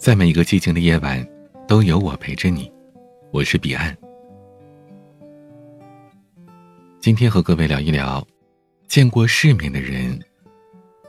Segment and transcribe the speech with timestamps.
[0.00, 1.28] 在每一个寂静的夜晚，
[1.68, 2.72] 都有我陪着你。
[3.30, 3.94] 我是彼岸。
[6.98, 8.26] 今天和各位聊一聊，
[8.88, 10.18] 见过世面的人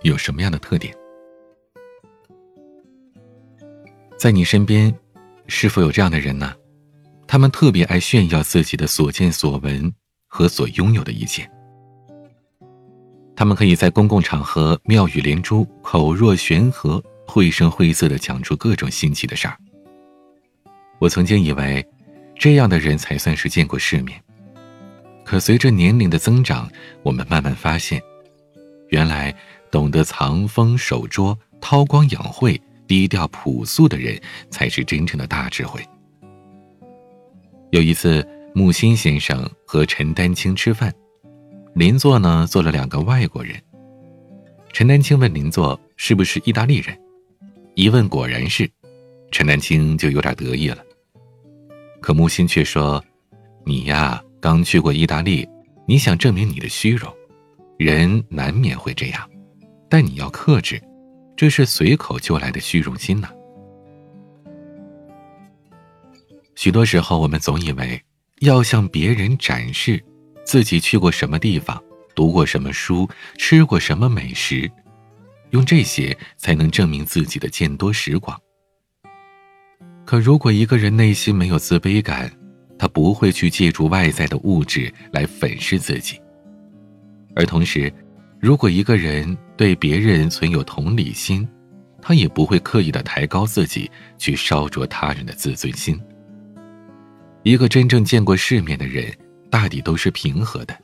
[0.02, 0.94] 有什么样的特点？
[4.18, 4.94] 在你身边，
[5.48, 6.54] 是否有这样的人呢？
[7.26, 9.90] 他们特别爱炫耀自己的所见所闻
[10.28, 11.50] 和所拥有的一切。
[13.38, 17.02] 他们可以在公共场合妙语连珠，口若悬河。
[17.32, 19.58] 绘声绘色的讲出各种新奇的事儿。
[21.00, 21.82] 我曾经以为，
[22.38, 24.22] 这样的人才算是见过世面。
[25.24, 26.70] 可随着年龄的增长，
[27.04, 28.02] 我们慢慢发现，
[28.90, 29.34] 原来
[29.72, 35.82] 懂得藏锋守拙、韬光养晦、低调朴素的人，才是真正的大智慧。
[37.70, 40.94] 有一次，木心先生和陈丹青吃饭，
[41.76, 43.56] 邻座呢坐了两个外国人。
[44.74, 46.94] 陈丹青问邻座是不是意大利人。
[47.76, 48.70] 一问果然是，
[49.32, 50.84] 陈丹青就有点得意了。
[52.02, 53.04] 可木心却说
[53.66, 55.48] ：“你呀，刚去过意大利，
[55.88, 57.12] 你想证明你的虚荣，
[57.78, 59.30] 人难免会这样，
[59.90, 60.82] 但你要克制，
[61.36, 63.30] 这是随口就来的虚荣心呐。”
[66.56, 68.02] 许多时候，我们总以为
[68.42, 70.04] 要向别人展示
[70.46, 71.82] 自己去过什么地方，
[72.14, 73.08] 读过什么书，
[73.38, 74.70] 吃过什么美食。
[75.52, 78.40] 用这些才能证明自己的见多识广。
[80.06, 82.32] 可如果一个人内心没有自卑感，
[82.78, 86.20] 他不会去借助外在的物质来粉饰自己。
[87.36, 87.94] 而同时，
[88.40, 91.48] 如果一个人对别人存有同理心，
[92.02, 95.98] 他也不会刻意的抬高自己，去烧灼他人的自尊心。
[97.44, 99.16] 一个真正见过世面的人，
[99.50, 100.76] 大抵都是平和的，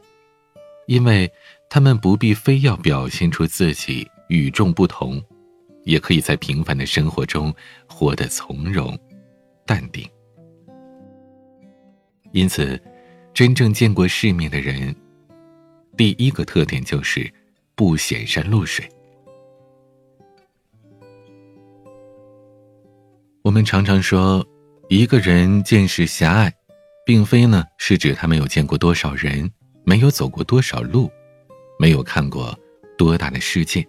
[0.86, 1.30] 因为
[1.70, 4.08] 他们不必非要表现出自己。
[4.30, 5.22] 与众不同，
[5.84, 7.54] 也可以在平凡的生活中
[7.88, 8.98] 活得从容、
[9.66, 10.08] 淡定。
[12.32, 12.80] 因此，
[13.34, 14.96] 真正见过世面的人，
[15.96, 17.32] 第一个特点就是
[17.74, 18.88] 不显山露水。
[23.44, 24.46] 我们常常说，
[24.90, 26.54] 一个人见识狭隘，
[27.06, 29.50] 并非呢是指他没有见过多少人，
[29.86, 31.10] 没有走过多少路，
[31.80, 32.54] 没有看过
[32.98, 33.88] 多大的世界。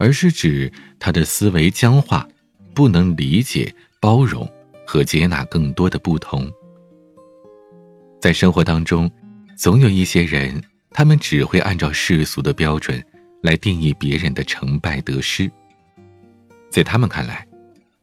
[0.00, 2.26] 而是指他的思维僵化，
[2.74, 4.50] 不能理解、包容
[4.86, 6.50] 和接纳更多的不同。
[8.18, 9.10] 在生活当中，
[9.58, 10.58] 总有一些人，
[10.90, 13.04] 他们只会按照世俗的标准
[13.42, 15.50] 来定义别人的成败得失。
[16.70, 17.46] 在他们看来，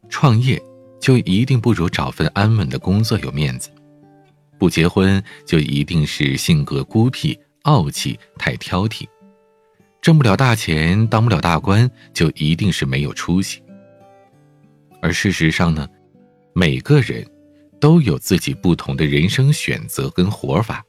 [0.08, 0.62] 创业
[1.02, 3.72] 就一定不如找份安稳的工作有面子；
[4.60, 9.08] 不结婚就一定是性格孤僻、傲气、太挑剔。
[10.02, 13.62] 挣不了大钱，当不了大官，就一定是没有出息。
[15.02, 15.88] 而事实上呢，
[16.54, 17.26] 每个人
[17.80, 20.84] 都有自己不同的人生选择跟活法。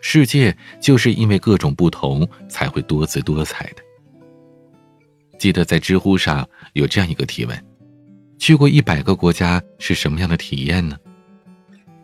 [0.00, 3.82] 世界就是因为各种不同，才会多姿多彩的。
[5.38, 7.64] 记得在知乎上有这样一个提问：
[8.38, 10.96] 去过一百个国家是什么样的体验呢？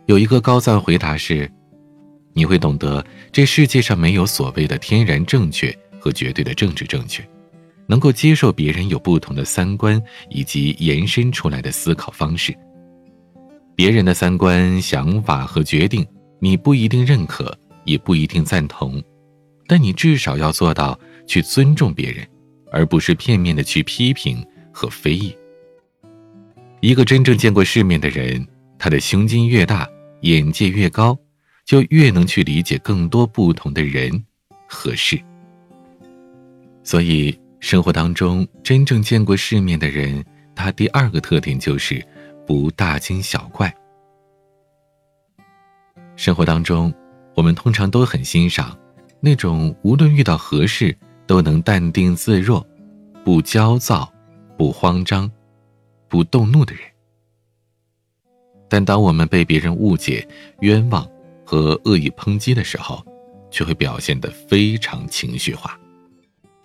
[0.07, 1.49] 有一个高赞回答是：
[2.33, 5.73] 你会懂得这世界上没有所谓的天然正确。
[6.03, 7.25] 和绝对的政治正确，
[7.87, 12.53] 能够接受别人有不同的三观以及延伸出来的思考方式。
[13.73, 16.05] 别人的三观、想法和决定，
[16.41, 19.01] 你不一定认可，也不一定赞同，
[19.65, 22.27] 但你至少要做到去尊重别人，
[22.69, 25.33] 而不是片面的去批评和非议。
[26.81, 28.45] 一个真正见过世面的人，
[28.77, 29.87] 他的胸襟越大，
[30.23, 31.17] 眼界越高，
[31.63, 34.25] 就越能去理解更多不同的人
[34.67, 35.17] 和事。
[36.83, 40.23] 所以，生活当中真正见过世面的人，
[40.53, 42.05] 他第二个特点就是
[42.45, 43.73] 不大惊小怪。
[46.15, 46.93] 生活当中，
[47.35, 48.77] 我们通常都很欣赏
[49.19, 50.95] 那种无论遇到何事
[51.25, 52.65] 都能淡定自若、
[53.23, 54.11] 不焦躁、
[54.57, 55.31] 不慌张、
[56.09, 56.83] 不动怒的人。
[58.67, 60.27] 但当我们被别人误解、
[60.59, 61.09] 冤枉
[61.45, 63.03] 和恶意抨击的时候，
[63.49, 65.79] 却会表现得非常情绪化。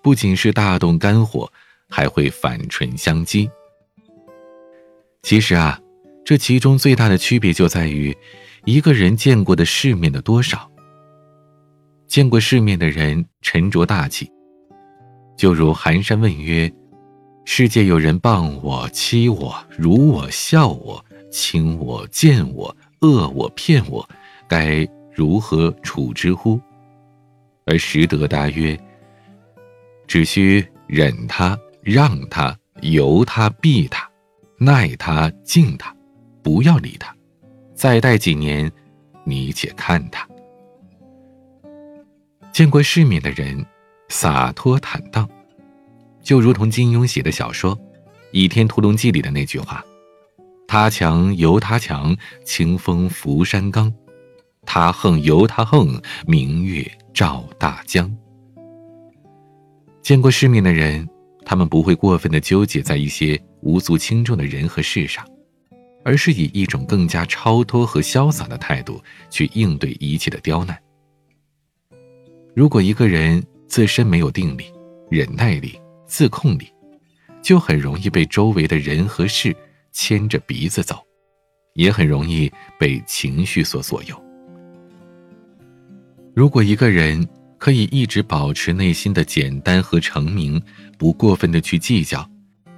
[0.03, 1.50] 不仅是大动肝火，
[1.89, 3.50] 还会反唇相讥。
[5.23, 5.81] 其实啊，
[6.25, 8.17] 这其中最大的区别就在于，
[8.65, 10.71] 一个人见过的世面的多少。
[12.06, 14.31] 见过世面的人沉着大气，
[15.37, 16.73] 就如寒山问曰
[17.45, 24.09] ：“世界有人谤我、欺我、辱我、笑我、轻我、贱我、恶我、骗我，
[24.49, 26.59] 该如何处之乎？”
[27.67, 28.79] 而实德答曰。
[30.08, 34.10] 只需忍他、让他、由他、避他，
[34.58, 35.94] 耐他，敬他，
[36.43, 37.14] 不要理他。
[37.75, 38.72] 再待几年，
[39.22, 40.26] 你且看他。
[42.50, 43.64] 见过世面的人，
[44.08, 45.28] 洒脱坦荡，
[46.22, 47.76] 就如同金庸写的小说
[48.32, 49.84] 《倚天屠龙记》里的那句话
[50.66, 53.93] ：“他强由他强，清风拂山岗；
[54.64, 58.11] 他横由他横，明月照大江。”
[60.03, 61.06] 见过世面的人，
[61.45, 65.27] 他们不会过分的纠结在一些无足轻重的人和事上，
[66.05, 70.79] 而是以一种更加超脱和潇洒的态度去应对一切的刁难。
[72.55, 74.65] 如果一个人自身没有定力、
[75.11, 76.67] 忍耐力、自控力，
[77.43, 79.55] 就很容易被周围的人和事
[79.93, 80.97] 牵着鼻子走，
[81.75, 84.21] 也很容易被情绪所左右。
[86.35, 87.27] 如果一个人
[87.58, 90.62] 可以一直保持内心的简单和澄明，
[90.96, 92.28] 不过分的去计较，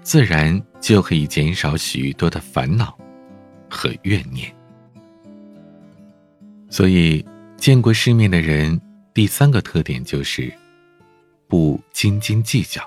[0.03, 2.99] 自然就可以减少许多的烦恼
[3.69, 4.53] 和怨念。
[6.71, 7.25] 所以，
[7.57, 8.81] 见过世面的人。
[9.13, 10.51] 第三个特点就是，
[11.49, 12.81] 不斤斤计较。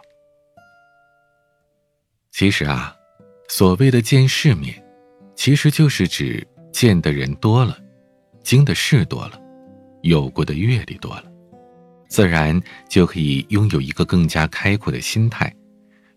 [2.31, 2.95] 其实啊，
[3.49, 4.81] 所谓的见世面，
[5.35, 7.77] 其实就是指见的人多了，
[8.41, 9.39] 经的事多了，
[10.01, 11.25] 有过的阅历多了，
[12.13, 15.51] 自然就可以拥有一个更加开阔的心态，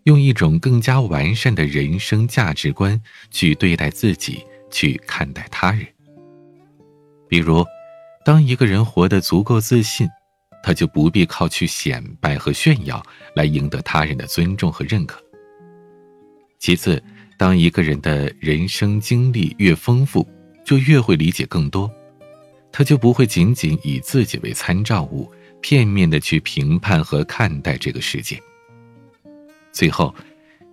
[0.03, 3.01] 用一种更加完善的人生价值观
[3.31, 5.87] 去对待自己，去看待他人。
[7.31, 7.65] 比如。
[8.27, 10.09] 当一个人活得足够自信，
[10.61, 13.01] 他就不必靠去显摆和炫耀
[13.37, 15.23] 来赢得他人的尊重和认可。
[16.59, 17.01] 其次，
[17.39, 20.29] 当一个人的人生经历越丰富，
[20.65, 21.89] 就越会理解更多，
[22.73, 25.31] 他就不会仅仅以自己为参照物，
[25.61, 28.41] 片面的去评判和看待这个世界。
[29.73, 30.15] 最后，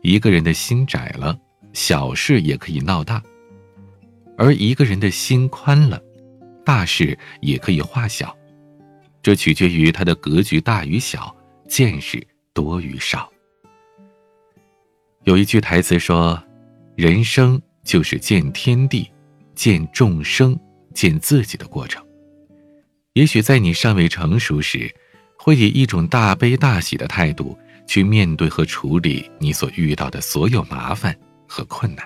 [0.01, 1.37] 一个人的心窄了，
[1.73, 3.21] 小事也可以闹大；
[4.37, 6.01] 而一个人的心宽了。
[6.65, 8.33] 大事也可以化小，
[9.21, 11.35] 这取决于他的格局大与小，
[11.67, 13.29] 见识多与少。
[15.25, 16.41] 有一句台词说
[16.95, 19.11] ：“人生就是见天地、
[19.55, 20.57] 见众生、
[20.93, 22.01] 见自己的过程。”
[23.13, 24.91] 也许在你尚未成熟时，
[25.37, 27.55] 会以一种大悲大喜的态度
[27.85, 31.15] 去面对和处理你所遇到的所有麻烦
[31.47, 32.03] 和困难。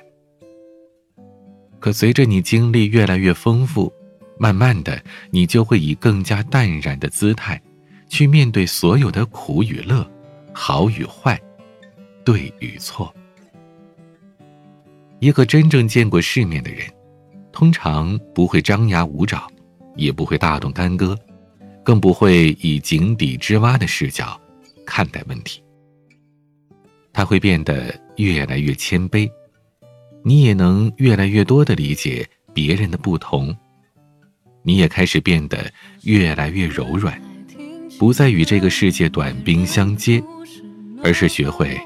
[1.79, 3.91] 可随着你经历越来越丰富，
[4.37, 5.01] 慢慢的，
[5.31, 7.61] 你就会以更加淡然的姿态，
[8.09, 10.05] 去面对所有的苦与乐，
[10.51, 11.39] 好与坏，
[12.25, 13.13] 对与错。
[15.19, 16.85] 一个真正见过世面的人，
[17.53, 19.47] 通常不会张牙舞爪，
[19.97, 21.17] 也不会大动干戈，
[21.83, 24.39] 更不会以井底之蛙的视角
[24.85, 25.61] 看待问题。
[27.11, 29.29] 他会变得越来越谦卑，
[30.23, 33.55] 你也能越来越多的理解别人的不同。
[34.61, 35.71] 你也开始变得
[36.03, 37.19] 越来越柔软，
[37.97, 40.21] 不再与这个世界短兵相接，
[41.01, 41.79] 而是学会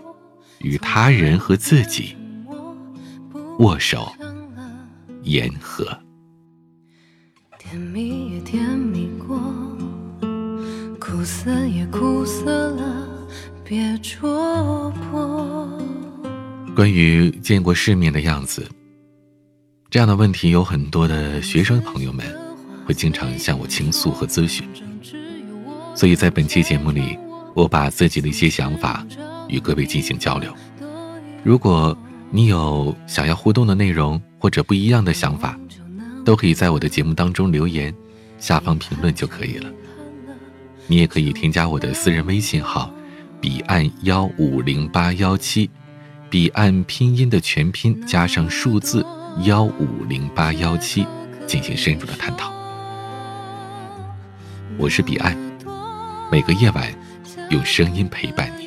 [0.60, 2.16] 与他人和自己
[3.60, 4.12] 握手
[5.24, 5.98] 言和。
[7.72, 9.40] 甜蜜也甜蜜过，
[11.00, 13.08] 苦涩也苦涩了，
[13.64, 15.80] 别戳破。
[16.76, 18.68] 关于见过世面的样子，
[19.90, 22.26] 这样的问题有很多的学生朋友们。
[22.84, 24.68] 会经常向我倾诉和咨询，
[25.96, 27.18] 所以在本期节目里，
[27.54, 29.06] 我把自己的一些想法
[29.48, 30.54] 与各位进行交流。
[31.42, 31.98] 如果
[32.32, 35.58] 你有想要互动的内容或者不一样的想法，
[36.24, 37.94] 都可以在我的节目当中留言，
[38.40, 39.70] 下方评论就可以了。
[40.88, 42.94] 你也可以添加我的私人微信号：
[43.40, 45.70] 彼岸幺五零八幺七，
[46.30, 49.06] 彼岸拼音的全拼加上数字
[49.44, 51.06] 幺五零八幺七，
[51.48, 52.54] 进行深入的探讨。
[54.78, 55.38] 我是彼岸，
[56.32, 56.94] 每个夜晚
[57.50, 58.61] 用声音陪伴你。